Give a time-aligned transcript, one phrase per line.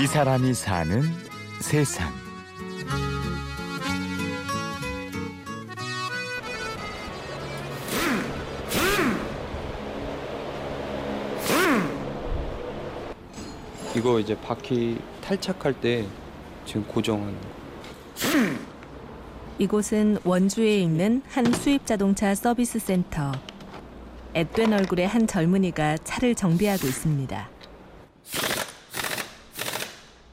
[0.00, 1.02] 이 사람이 사는
[1.60, 2.10] 세상.
[13.94, 16.06] 이거 이제 바퀴 탈착할 때
[16.64, 17.36] 지금 고정한
[19.58, 23.32] 이곳은 원주에 있는 한 수입 자동차 서비스 센터.
[24.32, 27.59] 앳된 얼굴의 한 젊은이가 차를 정비하고 있습니다.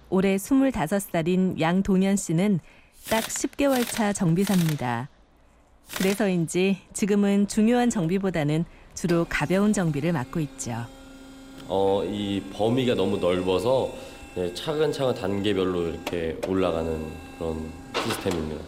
[0.09, 2.59] 올해 25살인 양동현 씨는
[3.09, 5.09] 딱 10개월 차 정비사입니다.
[5.95, 10.85] 그래서인지 지금은 중요한 정비보다는 주로 가벼운 정비를 맡고 있죠.
[11.67, 13.91] 어, 이 범위가 너무 넓어서
[14.35, 17.05] 네, 차근차근 단계별로 이렇게 올라가는
[17.38, 18.63] 그런 시스템입니다.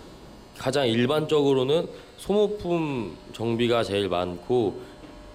[0.57, 1.87] 가장 일반적으로는
[2.17, 4.81] 소모품 정비가 제일 많고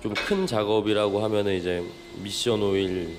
[0.02, 1.82] 좀 큰 작업이라고 하면은 이제
[2.22, 3.16] 미션 오일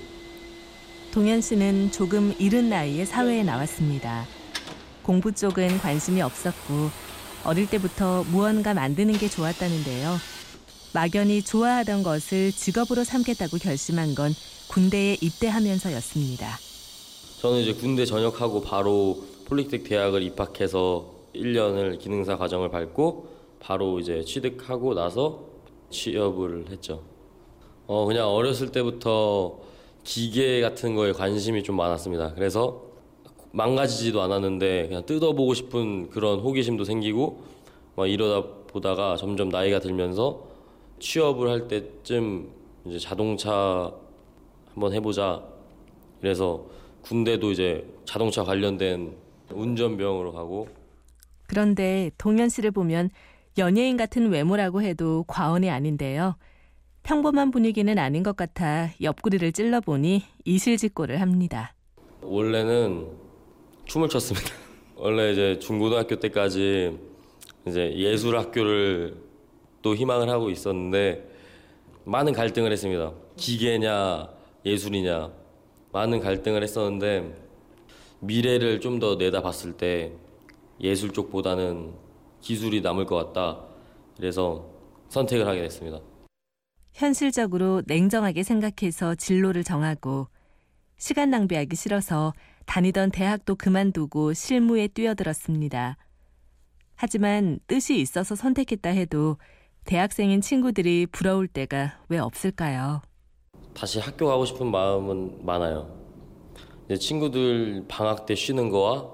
[1.16, 4.26] 동현 씨는 조금 이른 나이에 사회에 나왔습니다.
[5.02, 6.90] 공부 쪽은 관심이 없었고
[7.42, 10.14] 어릴 때부터 무언가 만드는 게 좋았다는데요.
[10.92, 14.30] 막연히 좋아하던 것을 직업으로 삼겠다고 결심한 건
[14.68, 16.58] 군대에 입대하면서였습니다.
[17.40, 23.28] 저는 이제 군대 전역하고 바로 폴리텍 대학을 입학해서 1년을 기능사 과정을 밟고
[23.60, 25.46] 바로 이제 취득하고 나서
[25.88, 27.04] 취업을 했죠.
[27.86, 29.64] 어 그냥 어렸을 때부터
[30.06, 32.32] 기계 같은 거에 관심이 좀 많았습니다.
[32.34, 32.84] 그래서
[33.50, 37.42] 망가지지도 않았는데 그냥 뜯어보고 싶은 그런 호기심도 생기고
[37.96, 40.46] 막 이러다 보다가 점점 나이가 들면서
[41.00, 42.48] 취업을 할 때쯤
[42.86, 43.92] 이제 자동차
[44.72, 45.42] 한번 해보자.
[46.20, 46.66] 그래서
[47.02, 49.16] 군대도 이제 자동차 관련된
[49.50, 50.68] 운전병으로 가고
[51.48, 53.10] 그런데 동현 씨를 보면
[53.58, 56.36] 연예인 같은 외모라고 해도 과언이 아닌데요.
[57.10, 61.72] 평범한 분위기는 아닌 것 같아 옆구리를 찔러보니 이실직고를 합니다.
[62.20, 63.06] 원래는
[63.84, 64.48] 춤을 췄습니다.
[64.96, 66.98] 원래 이제 중고등학교 때까지
[67.64, 69.22] 이제 예술 학교를
[69.82, 71.30] 또 희망을 하고 있었는데
[72.04, 73.12] 많은 갈등을 했습니다.
[73.36, 74.28] 기계냐
[74.64, 75.30] 예술이냐
[75.92, 77.36] 많은 갈등을 했었는데
[78.18, 80.10] 미래를 좀 더 내다봤을 때
[80.80, 81.92] 예술 쪽보다는
[82.40, 83.60] 기술이 남을 것 같다.
[84.16, 84.66] 그래서
[85.08, 86.00] 선택을 하게 됐습니다.
[86.96, 90.28] 현실적으로 냉정하게 생각해서 진로를 정하고
[90.96, 92.32] 시간 낭비하기 싫어서
[92.64, 95.98] 다니던 대학도 그만두고 실무에 뛰어들었습니다.
[96.94, 99.36] 하지만 뜻이 있어서 선택했다 해도
[99.84, 103.02] 대학생인 친구들이 부러울 때가 왜 없을까요?
[103.74, 105.94] 다시 학교 가고 싶은 마음은 많아요.
[106.98, 109.06] 친구들 방학 때 쉬는 거와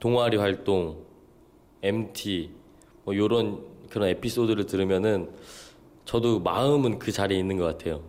[0.00, 1.04] 동아리 활동,
[1.82, 2.50] MT
[3.04, 5.30] 뭐 이런 그런 에피소드를 들으면은
[6.04, 8.00] 저도 마음은 그 자리에 있는 것 같아요.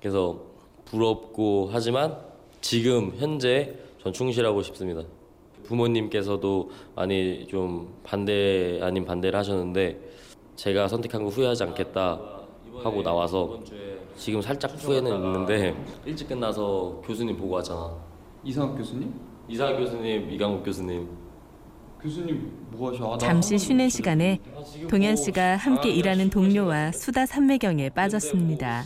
[0.00, 0.40] 그래서
[0.84, 2.16] 부럽고 하지만
[2.60, 5.02] 지금 현재 전 충실하고 싶습니다.
[5.64, 9.98] 부모님께서도 많이 좀 반대 아닌 반대를 하셨는데
[10.56, 12.20] 제가 선택한 거 후회하지 않겠다
[12.82, 13.60] 하고 나와서
[14.16, 17.94] 지금 살짝 후회는 있는데 일찍 끝나서 교수님 보고 왔잖아.
[18.44, 19.12] 이상학 교수님?
[19.48, 21.08] 이상학 교수님, 이강욱 교수님.
[22.02, 23.06] 교수님 뭐 하셔?
[23.06, 24.40] 아, 나 잠시 쉬는 시간에
[24.90, 28.84] 동현 씨가 함께 일하는 동료와 수다 삼매경에 빠졌습니다.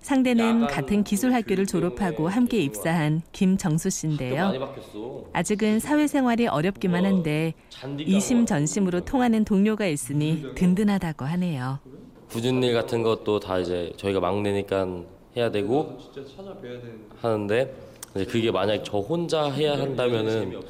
[0.00, 4.52] 상대는 같은 기술 학교를 졸업하고 함께 입사한 김정수 씨인데요.
[5.32, 7.54] 아직은 사회생활이 어렵기만 한데
[7.98, 11.78] 이심전심으로 통하는 동료가 있으니 든든하다고 하네요.
[12.30, 14.86] 굳은 일 같은 것도 다 이제 저희가 막내니까
[15.36, 15.98] 해야 되고.
[17.20, 17.74] 하는데
[18.14, 20.60] 이제 그게 만약 저 혼자 해야 한다면은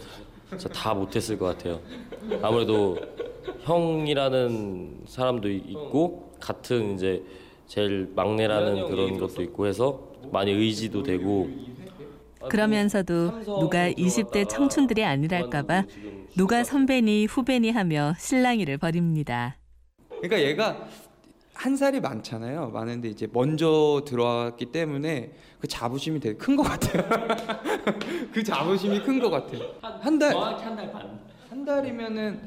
[0.50, 1.80] 진짜 다 못했을 것 같아요.
[2.42, 2.98] 아무래도
[3.60, 7.22] 형이라는 사람도 있고 같은 이제
[7.66, 11.48] 제일 막내라는 그런 것도 있고 해서 많이 의지도 되고
[12.48, 15.84] 그러면서도 누가 20대 청춘들이 아니랄까봐
[16.36, 19.56] 누가 선배니 후배니 하며 실랑이를 벌입니다.
[20.08, 20.88] 그러니까 얘가
[21.58, 22.70] 한 살이 많잖아요.
[22.70, 27.02] 많은데 이제 먼저 들어왔기 때문에 그 자부심이 되게 큰 것 같아요.
[28.32, 29.62] 그 자부심이 큰 것 같아요.
[29.82, 31.18] 한 달, 정확히 한 달 반.
[31.50, 32.40] 한 달이면은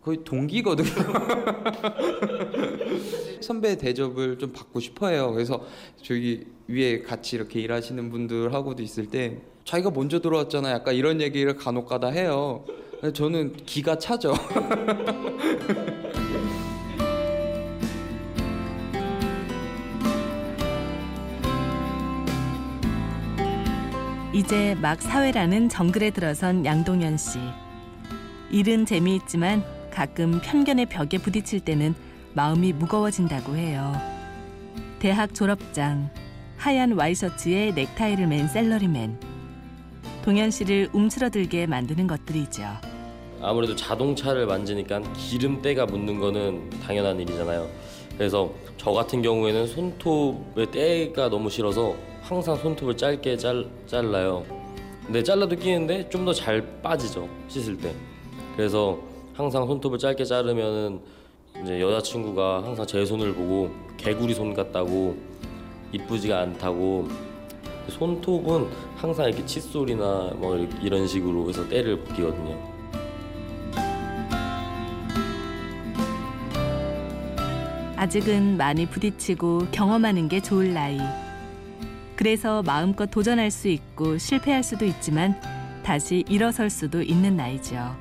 [0.00, 0.90] 거의 동기거든요.
[3.42, 5.32] 선배 대접을 좀 받고 싶어해요.
[5.32, 5.60] 그래서
[6.00, 10.70] 저기 위에 같이 이렇게 일하시는 분들하고도 있을 때 자기가 먼저 들어왔잖아.
[10.70, 12.64] 약간 이런 얘기를 간혹 가다 해요.
[13.00, 14.34] 근데 저는 기가 차죠.
[24.34, 27.38] 이제 막 사회라는 정글에 들어선 양동현 씨.
[28.50, 31.94] 일은 재미있지만 가끔 편견의 벽에 부딪힐 때는
[32.32, 33.92] 마음이 무거워진다고 해요.
[35.00, 36.08] 대학 졸업장,
[36.56, 39.20] 하얀 와이셔츠에 넥타이를 맨 셀러리맨.
[40.24, 42.62] 동현 씨를 움츠러들게 만드는 것들이죠.
[43.42, 47.68] 아무래도 자동차를 만지니까 기름때가 묻는 거는 당연한 일이잖아요.
[48.16, 54.44] 그래서 저 같은 경우에는 손톱의 때가 너무 싫어서 항상 손톱을 짧게 잘, 잘라요.
[55.04, 57.28] 근데 잘라도 끼는데 좀 더 잘 빠지죠.
[57.48, 57.92] 씻을 때.
[58.56, 58.98] 그래서
[59.34, 61.00] 항상 손톱을 짧게 자르면은
[61.62, 65.16] 이제 여자친구가 항상 제 손을 보고 개구리 손 같다고
[65.92, 67.08] 이쁘지가 않다고
[67.88, 72.56] 손톱은 항상 이렇게 칫솔이나 뭐 이런 식으로 해서 때를 벗기거든요.
[77.96, 80.98] 아직은 많이 부딪히고 경험하는 게 좋을 나이.
[82.22, 85.34] 그래서 마음껏 도전할 수 있고 실패할 수도 있지만
[85.82, 87.96] 다시 일어설 수도 있는 나이죠.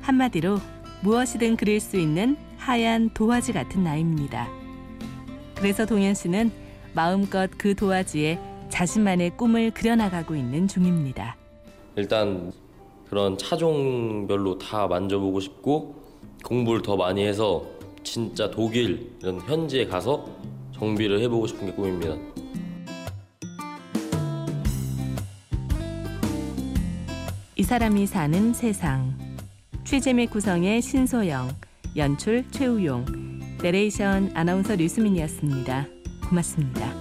[0.00, 0.58] 한마디로
[1.02, 4.48] 무엇이든 그릴 수 있는 하얀 도화지 같은 나이입니다.
[5.54, 6.50] 그래서 동현 씨는
[6.92, 11.36] 마음껏 그 도화지에 자신만의 꿈을 그려나가고 있는 중입니다.
[11.94, 12.52] 일단
[13.08, 15.94] 그런 차종별로 다 만져보고 싶고
[16.44, 17.64] 공부를 더 많이 해서
[18.02, 20.26] 진짜 독일 이런 현지에 가서
[20.72, 22.35] 정비를 해보고 싶은 게 꿈입니다.
[27.66, 29.18] 사람이 사는 세상.
[29.82, 31.48] 취재 및 구성의 신소영,
[31.96, 33.04] 연출 최우용,
[33.60, 35.86] 내레이션 아나운서 류수민이었습니다.
[36.28, 36.95] 고맙습니다.